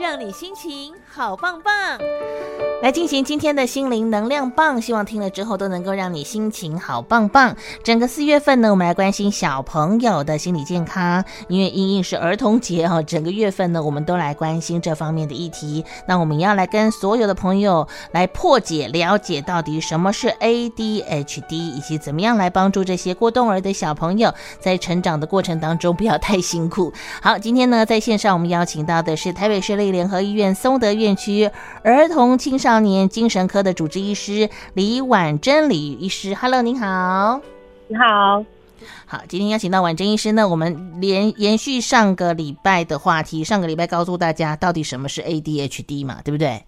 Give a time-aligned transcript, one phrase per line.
[0.00, 1.74] 让你心情好棒棒。
[2.82, 7.54] 来进行今天的心灵能量棒，希望听了之后都能够让你心情好棒棒。
[7.84, 15.84] 整个四月份呢，我们来关心小朋友的心理健康，因为因应是儿童节哦，整个月份呢，我们都来关心这方面的议题。
[16.08, 26.90] 那我们要来跟所有的朋友来破解、了解到底什么是 ADHD，以及怎么样来帮助这些过动儿的小朋友在成长的过程当中不要太辛苦。
[27.20, 31.50] 好，今天呢，在线上我们邀请到的是台北市立联合医院松德院区
[31.82, 37.40] 儿童青少年精神科的主治医师李婉珍李医师，Hello，您好，
[37.88, 38.44] 你好，
[39.06, 46.64] 好，今天邀请到婉珍医师呢，我们连延续上个礼拜的话题，上个礼拜告诉大家到底什么是 ADHD 嘛，对不对？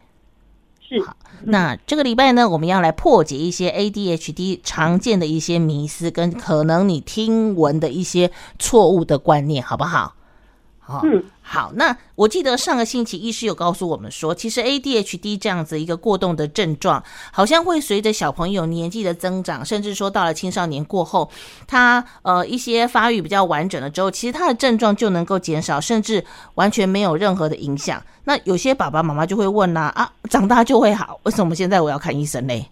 [0.80, 1.00] 是。
[1.02, 10.14] 好，那这个礼拜呢，我们要来破解一些 ADHD 常见的一些迷思，跟可能你听闻的一些错误的观念，好不好？
[10.84, 17.00] 好，嗯，好，那我记得上个星期医师有告诉我们说，其实 ADHD 这样子一个过动的症状，
[17.32, 21.30] 好像会随着小朋友年纪的增长，甚至说到了青少年过后，
[21.68, 26.24] 他呃一些发育比较完整了之后，其实他的症状就能够减少，甚至
[26.56, 28.02] 完全没有任何的影响。
[28.24, 32.66] 那有些爸爸妈妈就会问啦，啊，长大就会好，为什么现在我要看医生嘞？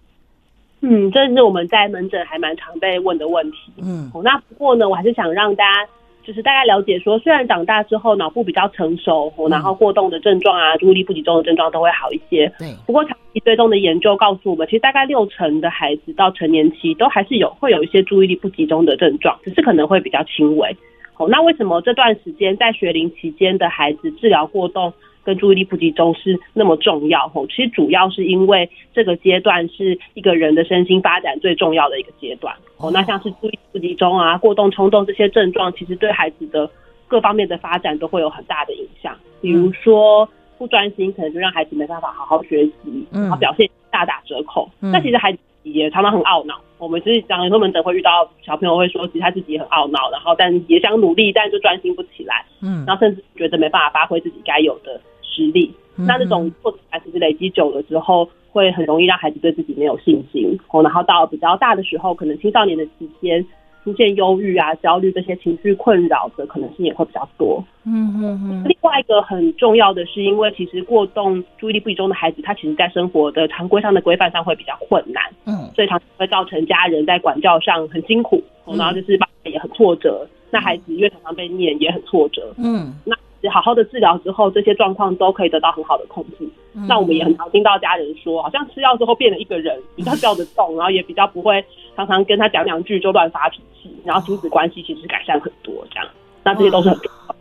[0.80, 3.72] 嗯，这是我们在门诊还蛮常被问的问题。
[3.76, 5.88] 嗯，那不过呢，我还是想让大家。
[6.22, 12.52] 就是大概了解说，虽然长大之后脑部比较成熟，然后过动的症状啊，注意力不集中的症状都会好一些。
[12.58, 12.68] 对。
[12.86, 20.76] 不过长期追踪的研究告诉我们，其实大概六成的孩子到成年期都还是有会有一些注意力不集中的症状，只是可能会比较轻微。
[21.16, 24.92] 哦，那为什么这段时间在学龄期间的孩子治疗过动
[25.24, 27.28] 跟注意力不集中是那么重要？
[27.28, 32.54] 吼，其实主要是因为这个阶段是一个人的身心发展最重要的一个阶段。
[32.78, 36.70] 哦，那像是注意力不集中啊、过动冲动这些症状，其实对孩子的
[37.06, 39.16] 各方面的发展都会有很大的影响。
[39.40, 44.68] 比如说不专心，可能就让孩子没办法好好学习，然后表现大打折扣。
[44.80, 46.60] 那其实孩子也常常很懊恼。
[46.78, 52.44] 我们其实讲有时候门诊会遇到小朋友会说，其实他自己很懊恼，然后但也想努力，但就专心不起来。
[52.62, 55.70] 嗯，然后甚至觉得没办法发挥自己该有的实力。
[55.96, 60.58] 那这种挫折感其实累积久了之后，会很容易让孩子对自己没有信心。
[60.70, 63.44] 哦，然后到比较大的时候，可能青少年的期间
[63.82, 67.64] 出现忧郁啊、焦虑这些情绪困扰的可能性也会比较多。
[67.84, 68.64] 嗯嗯嗯。
[68.64, 75.22] 另外一个很重要的是，因为其实过动、注意力不集中的孩子，他其实在生活的常规上的规范上会比较困难。
[75.46, 75.70] 嗯。
[75.74, 80.26] 所以常常会造成家人在管教上很辛苦，然后就是爸爸也很挫折。
[80.50, 82.54] 那孩子因为常常被念，也很挫折。
[82.58, 82.94] 嗯。
[83.04, 83.16] 那。
[83.48, 86.48] 好好的治疗之后，这些状况都可以得到很好的控制。
[86.74, 91.64] 嗯、那我们也很常听到家人说，好像吃药之后变了一个人，比较叫得动，然后也比较不会
[91.96, 95.74] 常常跟他讲两句就乱发脾气，然后亲子关系其实改善很多。
[95.90, 96.06] 这样，
[96.44, 97.34] 那这些都是很重要，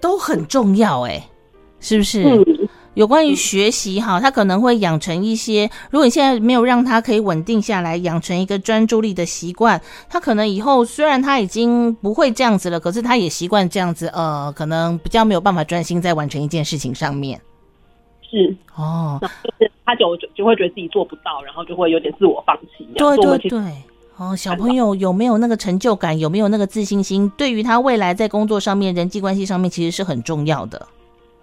[0.00, 1.28] 都很重要哎、欸，
[1.80, 2.22] 是不是？
[2.22, 2.63] 嗯
[2.94, 5.68] 有关于学习哈，他可能会养成一些。
[5.90, 17.40] 如果你现在没有让他可以稳定下来，养成一个专注力的习惯，他可能以后虽然他已经不会这样子了，可是他也习惯这样子，呃，可能比较没有办法专心在完成一件事情上面。
[18.22, 19.28] 是哦，就
[19.58, 22.86] 是他就就就会觉得自己做不到，然后就会有点自我放弃。
[22.96, 23.60] 对对对，
[24.16, 30.86] 哦，小朋友有没有那个成就感，有没有那个自信心，对于他未来在工作上面、人际关系上面，其实是很重要的。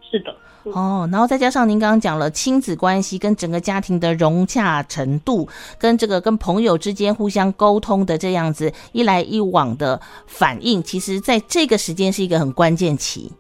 [0.10, 0.34] 是的。
[0.64, 5.48] 哦，然后再加上您刚刚讲了亲子关系跟整个家庭的融洽程度，
[5.80, 13.32] 跟这个跟朋友之间互相沟通的这样子一来一往的反应，其实在这个时间是一个很关键期。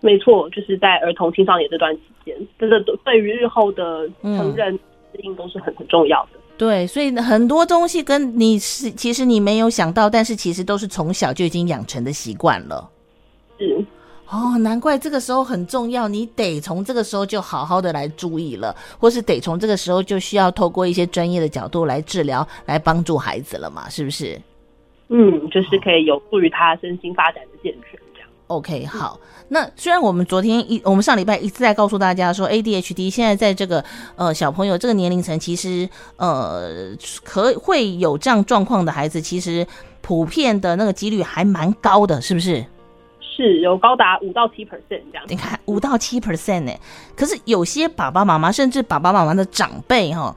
[0.00, 4.72] 没错，就是在儿童青少年这段期间，真的对于日后的成人
[5.12, 6.38] 适应都是很很重要的。
[6.56, 12.88] 对，所以很多东西跟你是其实你没有想到，但是其实都是从小就已经养成的习惯了。
[13.58, 13.84] 是。
[14.34, 24.40] 哦，难怪这个时候很重要，你得从这个时候就好好的来注意了，或是得从这个时候就需要透过一些专业的角度来治疗，来帮助孩子了嘛，是不是？
[25.08, 28.28] 嗯，就是可以有助于他身心发展的健全这样。
[28.48, 29.20] OK，好。
[29.46, 33.84] 那虽然我们昨天一，我们上礼拜一直在告诉大家说，ADHD 现在在这个
[34.16, 39.64] 呃小朋友这个年龄层，其实呃可会有这样状况的孩子，其实
[40.00, 42.64] 普遍的那个几率还蛮高的，是不是？
[43.34, 46.72] 是有高达五到七 percent 这样，你看五到七 percent 呢？
[47.16, 50.34] 可是有些爸爸妈妈，甚至爸爸妈妈的长辈哈，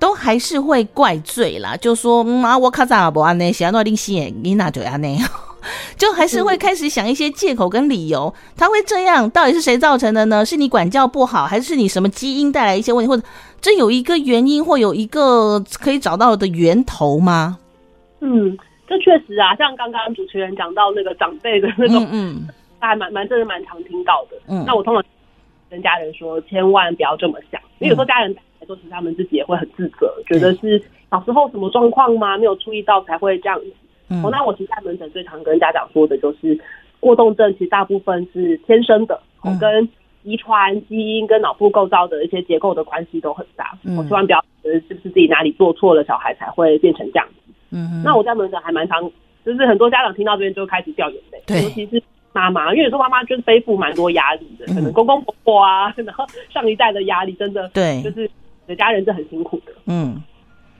[0.00, 5.18] 都还是会怪罪啦，就说嗯啊，我卡咋不安呢，想要弄些你那就安呢，
[5.96, 8.34] 就还是会开始想一些借口跟理由。
[8.56, 10.44] 他会这样，到底是谁造成的呢？
[10.44, 13.22] 是你管教不好，还是你什么基因带来一些问题，或者
[13.60, 17.58] 这有一个原因，或有一个可以找到的源头吗？
[18.20, 18.58] 嗯。
[18.90, 22.48] 这确实啊，像刚刚主持人讲到那个长辈的那种，嗯，嗯，
[22.80, 24.36] 还蛮蛮真的蛮常听到的。
[24.48, 25.04] 嗯，那我通常
[25.70, 32.36] 跟家人说，千万不要这么想，因为有时候家人来说，其实他们自己也会很自责，觉得是小时候什么状况吗？
[32.36, 33.72] 没有注意到才会这样子。
[34.08, 36.58] 嗯、哦，那我其实在门诊最常跟家长说的就是，
[36.98, 39.88] 过动症其实大部分是天生的，哦、跟
[40.24, 43.78] 遗传、基因跟脑部构造的一些结构的关系都很大。
[43.84, 47.29] 我、嗯、千万不要觉得是不是自己哪里做错了，小孩才会变成这样子。
[47.70, 49.02] 嗯，那我在门诊还蛮常，
[49.44, 52.02] 就是很多家长听到这边就开始掉眼泪，对，尤其是
[52.32, 58.30] 妈妈，因为有时候妈妈就是背负蛮多压力的，可能公公婆婆啊， 然后上一代的压力真的，对，就是
[58.76, 59.72] 家人是很辛苦的。
[59.86, 60.22] 嗯。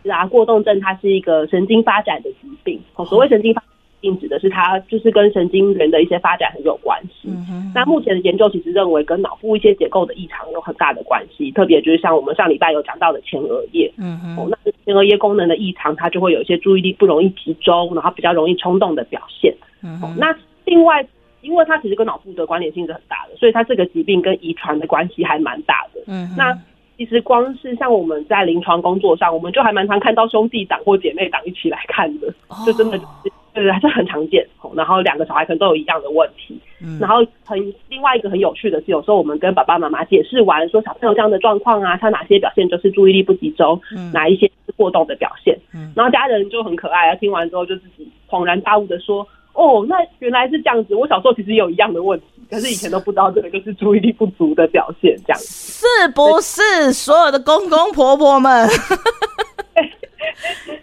[0.03, 2.81] 是啊，过动症它是一个神经发展的疾病。
[3.07, 3.63] 所谓神经发
[4.01, 7.29] 展病，指的是它就是跟神经元的一些发展很有关系。
[7.29, 13.93] 嗯、那目前的研究其实认为跟脑部一些结构的异常有很大的关系，特别就是像我们上礼拜有讲到的前额叶。
[13.99, 14.37] 嗯嗯。
[14.37, 19.55] 哦，那前额叶功能的异常，它就会有一些注意力不容易集中，然后比较容易冲动的表现。
[19.83, 20.13] 嗯、哦。
[20.19, 21.07] 那另外，
[21.43, 26.01] 因为它其实跟脑部的关联性是很大的，所以它这个疾病跟遗传的关系还蛮大的。
[26.07, 26.35] 嗯。
[26.37, 26.57] 那
[27.01, 32.31] 其实光是像我们在临床工作上，我们就还蛮常看到兄弟党或姐妹党一起来看的，
[32.67, 34.47] 就真的就是对，还是很常见。
[34.75, 36.61] 然后两个小孩可能都有一样的问题，
[37.01, 37.59] 然后很
[37.89, 43.81] 另外一个很有趣的是，有时候我们跟爸爸妈妈解释完，说小朋友这样的状况啊，他哪些表现就是注意力不集中，
[44.13, 45.59] 哪一些是过动的表现，
[45.97, 49.27] 然后家人就很可爱啊，听完之后就自己恍然大悟的说。
[49.53, 50.95] 哦，那原来是这样子。
[50.95, 56.93] 我小时候其实也有一样的问题，可是以前都不知道这个就是注意力不足的表现，这样是不是？
[56.93, 58.69] 所有的公公婆婆们，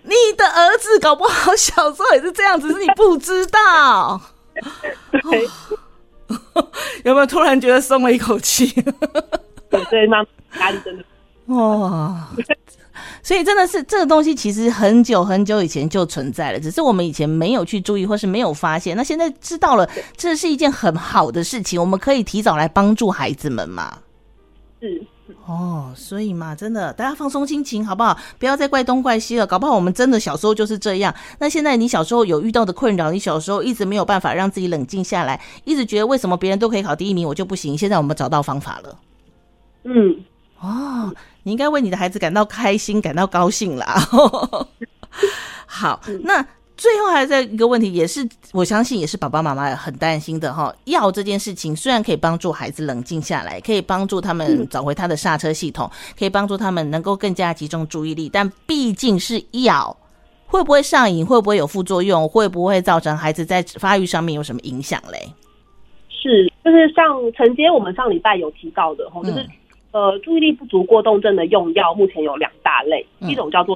[0.03, 4.19] 你的儿子搞不好小时候也是这样子，是你不知道。
[5.11, 5.47] 对，
[7.03, 8.67] 有没有突然觉得松了一口气？
[9.69, 10.25] 对，对，妈
[10.59, 11.03] 压力真的
[11.53, 12.27] 哇。
[13.23, 18.95] 所以真的是这个东西，其实很久很久以前就存在了，只是我们以前没有去注意，或是没有发现。
[18.95, 23.97] 那现在知道了，这是一件很好的事情，我们可以提早来帮助孩子们嘛。
[24.79, 25.03] 是
[25.45, 28.17] 哦，所以嘛，真的大家放松心情好不好？
[28.39, 31.13] 不要再怪东怪西了，搞不好我们真的小时候就是这样。
[31.39, 37.77] 那现在你小时候有遇到的困扰，你小时候一直没有办法让自己冷静下来，一直觉得为什么别人都可以考第一名，我就不行。
[37.77, 38.99] 现在我们找到方法了。
[39.83, 40.15] 嗯，
[40.61, 41.13] 哦。
[41.47, 43.85] 你应该为你的孩子感到开心，感到高兴啦。
[45.65, 46.45] 好，那
[46.75, 50.75] 最后还在一个问题，也是我相信也是爸爸妈妈很担心的哈。
[50.83, 55.89] 药这件事情虽然可以帮助孩子冷静下来，可以帮助他们找回他的刹车系统，
[56.19, 59.95] 可以帮助他们能够更加集中注意力，但毕竟是药，
[60.47, 61.25] 会不会上瘾？
[61.25, 62.27] 会不会有副作用？
[62.27, 65.31] 会不会造成孩子在发育上面有什么影响嘞？
[66.09, 67.05] 是，就是像
[67.37, 69.47] 承接我们上礼拜有提到的哈，就是。
[69.91, 73.75] 呃，注意力不足过动症的用药目前有两大类，嗯、一种叫做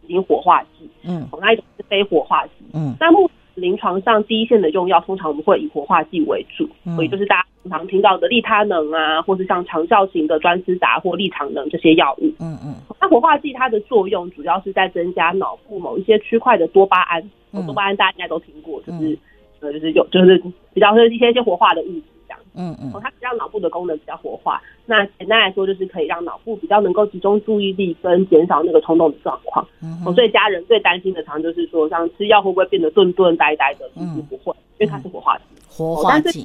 [0.00, 2.94] 神经活化剂，嗯，那一种是非活化剂，嗯。
[2.98, 12.74] 那目临床上第一线的用药，通常我们会以活化剂为主，嗯、所以就是大家经常听到的利他能啊，或是像长效型的专司达或利长能这些药物，嗯嗯。
[13.00, 17.22] 那活化剂它的作用主要是在增加脑部某一些区块的多巴胺，
[17.52, 19.18] 嗯、多巴胺大家应该都听过，就是、嗯、
[19.60, 20.42] 呃就是有就是
[20.72, 22.40] 比较是一些一些活化的物质这样。
[22.54, 24.60] 嗯嗯，哦，它让脑部的功能比较活化。
[24.90, 29.64] 那简单来说，就是可以让脑部比较能够集中注意力，跟减少那个冲动的状况。
[29.80, 33.88] 嗯，哦，所以家人最担心的，常就是说，像吃药会不会变得顿顿呆呆的？
[33.94, 35.44] 其实不会，因为它是活化剂。
[35.68, 36.44] 活化剂，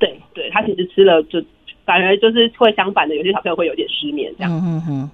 [0.00, 1.40] 对对，他其实吃了就
[1.84, 4.52] 反而就是会相反的，有些小朋友会有点失眠这样。
[4.52, 5.10] 嗯嗯，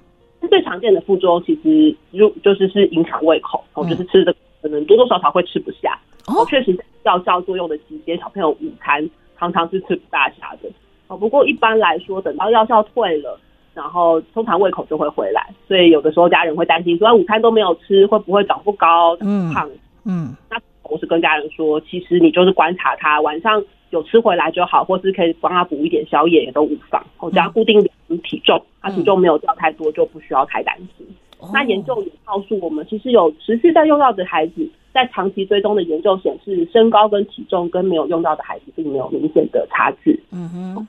[0.48, 6.00] 最常见的副作用其实就就是是影响胃口，哦，就是吃的可能多多少少会吃不下。
[6.28, 9.06] 哦，确实药效作用的期间，小朋友午餐。
[9.36, 10.70] 常常是吃不大下的，
[11.08, 13.38] 哦，不过一般来说，等到药效退了，
[13.74, 19.68] 然后通常胃口就会回来，所以有的时候家人会担心，说午餐都没有吃，会不会长不高、长胖？
[20.04, 27.04] 嗯，嗯，那我是跟家人说，其实你就是观察他晚上有吃回来就好，或是可以帮他补一点宵夜也都无妨。
[27.20, 27.82] 我只要固定
[28.22, 31.06] 体重，他体重没有掉太多，就不需要太担心。
[31.42, 34.66] 嗯、那研究也告诉我们，其实有持续在用药的孩子。
[34.94, 40.18] 在长期追踪的研究显示，身高跟体重跟没有用到的孩子并没有明显的差距。
[40.30, 40.74] 嗯哼。
[40.78, 40.88] 嗯，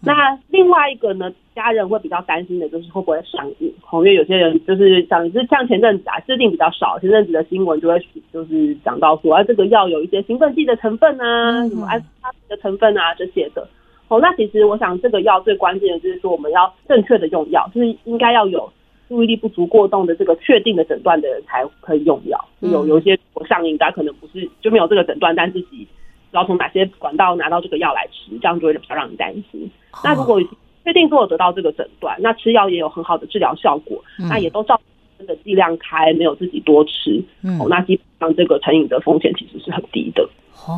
[0.00, 3.72] 那另外一个呢，家人会比较担心的就是会不会上瘾？
[3.92, 13.66] 因为有些人就是像是像前阵子啊，制定比较少，前阵子的新闻就会就是讲到说，啊，这个药有一些兴奋剂的成分啊，什么安非他命的成分啊这些的。
[14.08, 18.68] 哦，那其实我想这个药最关键的就是说，我们要正确的用药，就是应该要有。
[19.08, 25.86] 注意力不足过动的这个确定的诊断的人才可以用药，有有一些我上瘾，他可能不是就没有这个诊断，但自己
[26.32, 29.70] 要从哪些管道拿到这个药来吃，这样就会比较让你担心。
[30.02, 30.40] 那如果
[30.84, 34.80] 确定说有得到这个诊断，那吃药也有很好的治疗效果，那也都照
[35.18, 37.22] 这个剂量开，没有自己多吃，
[37.60, 40.28] 哦，那基本上这个成瘾的风险其实是很低的。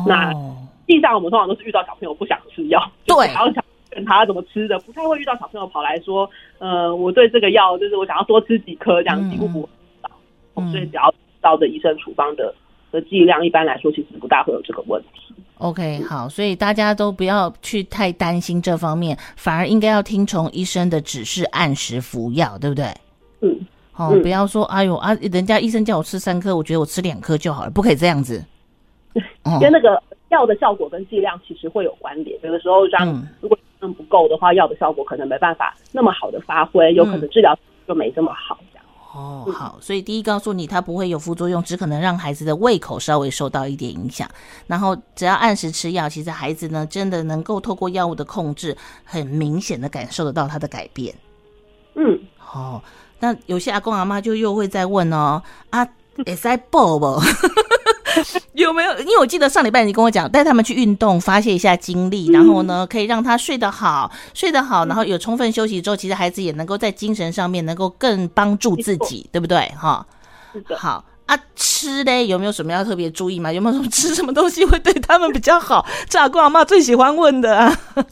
[0.07, 9.69] 那实际上我们通常都是遇到小朋友不想吃药，对，然后想劝他怎么吃的，不太会遇到小朋友跑来说，呃，我对这个药就是我想要多吃几颗这样，几乎不会
[10.01, 10.09] 到。
[10.55, 12.53] 嗯、所以只要照着医生处方的
[12.91, 15.33] 的剂量，一般来说其实不大会有这个问题。
[15.57, 22.85] OK，好，所以大家都不要去太担心这方面，反而应该要听从医生的指示，按时服药，对不对？
[23.41, 23.59] 嗯，
[23.91, 28.43] 好、哦，不要说哎呦啊，人家医生叫我吃三颗，我觉得我吃两颗就好了，不可以这样子。
[29.15, 33.07] 因为那个药的效果跟剂量其实会有关联，有的时候让
[33.41, 37.57] 如果剂量不够的话，药的效果可能没办法那么好的发挥，有可能治疗
[37.87, 38.57] 就没这么好。
[39.11, 44.29] 哦，好，所以第一告诉你，它不会有副作用，只可能让孩子的胃口稍微受到一点影响。
[44.67, 51.11] 然后只要按时吃药，其实孩子呢，真的能够透过药物的控制，很明显的感受得到他的改变。
[51.95, 52.19] 嗯，
[52.53, 52.79] 哦，
[53.19, 55.83] 那有些阿公阿妈就又会再问哦，啊，
[56.23, 57.19] 会使补不？
[58.53, 58.99] 有没有？
[58.99, 69.71] 因为我记得上礼拜你跟我讲，带他们去运动，发泄一下精力，然后呢，可以让他睡得好，睡得好，然后有充分休息之后，其实孩子也能够在精神上面能够更帮助自己，对不对？
[69.79, 70.05] 哈，
[70.77, 73.51] 好啊，吃嘞有没有什么要特别注意吗？
[73.51, 75.85] 有没有什么吃什么东西会对他们比较好？
[76.09, 77.71] 这阿公阿妈最喜欢问的啊。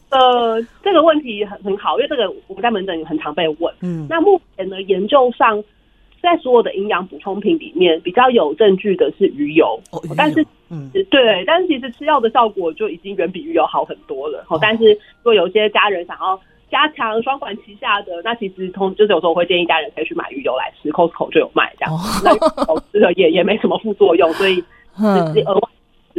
[0.10, 3.74] 呃，这个问题很很好，因为这个我们在门诊很常被问。
[3.82, 5.64] 嗯，那目前呢，研究上。
[6.22, 14.44] 在所有的营养补充品里面，比较有证据的是鱼油，哦、鱼油但是，嗯，对，但是其实吃药的效果就已经远比鱼油好很多了。
[14.50, 24.56] 哦，但是如果有些家人想要加强双管齐下的，那其实通就是有时候我会建议家人可以去买鱼油来吃，Costco 就有卖这样，哦、那吃了也也没什么副作用，所以
[24.98, 25.70] 就是额外。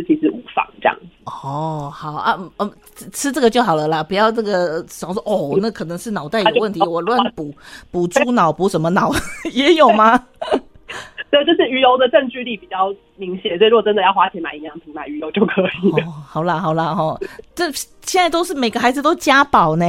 [0.05, 2.73] 其实无妨这样哦，好啊，嗯、呃，
[3.13, 7.55] 吃这个就好了啦，不要这个想说哦，那可能是脑袋有问题，我乱补
[7.91, 9.11] 补猪脑补什么脑
[9.53, 10.27] 也有吗？
[11.31, 16.07] 对，就是鱼油的证据力比较明显，所以如果真的要花钱买营养品，买鱼油就可以了。
[16.07, 17.19] 哦、好啦好啦哈，
[17.55, 19.85] 这现在都是每个孩子都加宝呢。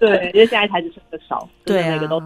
[0.00, 2.20] 对，因为现在孩子吃的少，对每个都。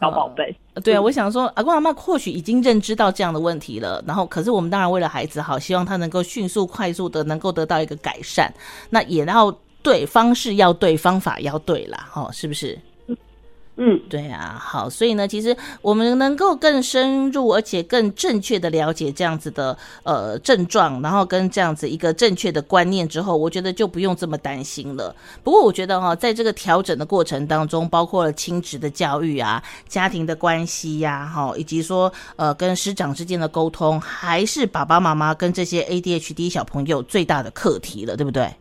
[0.00, 8.52] 小宝贝，对啊，我想说，阿公阿妈或许已经认知到这样的问题了，然后，可是我们当然为了孩子好，希望他能够迅速、快速的能够得到一个改善，
[8.90, 9.50] 那也要
[9.82, 12.78] 对方式要对，方法要对啦，哦，是不是？
[13.80, 25.14] 嗯，对啊，好，所以呢，其实我们能够更深入而且更正确的了解这样子的呃症状，然后跟这样子一个正确的观念之后，我觉得就不用这么担心了。
[25.44, 38.52] 不过我觉得哈、哦，在这个调整的过程当中，包括了亲职的教育啊、家庭的关系呀、啊，哈，以及说呃跟师长之间的沟通，还是爸爸妈妈跟这些 ADHD 小朋友最大的课题了，对不对？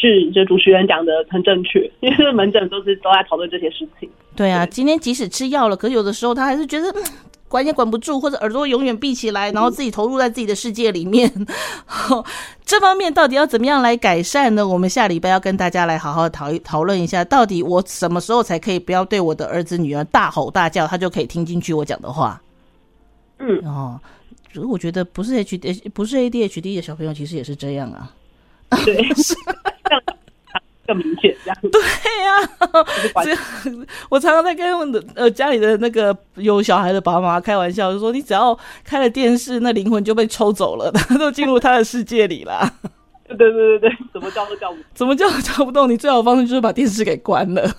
[0.00, 4.08] 是，这主持人讲的很正确， 因为门诊都是都在讨论这些事情。
[4.36, 7.02] 对啊，今天即使吃药了，可是有的时候他还是觉得、嗯、
[7.48, 11.28] 管也管不住，或者耳朵永远闭起来，然后自己投入在自己的世界里面。
[11.34, 12.24] 嗯、
[12.64, 14.64] 这方面到底要怎么样来改善呢？
[14.68, 22.40] 我们下礼拜要跟大家来好好讨讨论一下，到底我什么时候才可以不要对我的儿子女儿大吼大叫，他就可以听进去我讲的话。
[23.40, 24.00] 嗯哦，
[24.68, 28.12] 我觉得不是 H D 不是 A D H D 的小朋友，其实也是这样啊。
[28.84, 29.04] 对。
[30.88, 31.80] 更明显，这样对
[32.24, 32.68] 呀、啊。
[34.08, 34.66] 我常常在跟
[35.14, 42.72] 呃家里的那个有小孩的爸爸妈妈开玩笑，就说你只要开了电视，那灵魂就被抽走了，他 都进入他的世界里了。
[43.28, 45.90] 对对对对对，怎么叫都叫不动，怎么叫都叫不动。
[45.90, 47.70] 你最好的方式就是把电视给关了。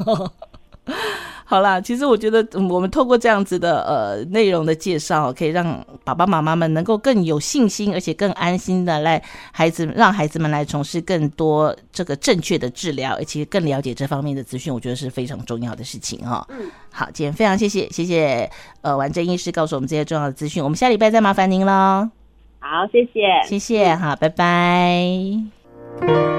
[1.49, 9.19] 好啦，其实我觉得我们透过这样子的呃内容的介绍，可以让爸爸妈妈们能够更有信心，而且更安心的来
[9.51, 16.45] 孩子让孩子们来从事更多这个正确的治疗，而且更了解这方面的资讯，我觉得是非常重要的事情哈。
[16.49, 18.47] 嗯，好，今天非常谢谢谢谢
[18.81, 22.07] 呃完整医师告诉我们这些重要的资讯，我们下礼拜再麻烦您喽。
[22.59, 26.38] 好，谢谢，谢谢，好，拜拜。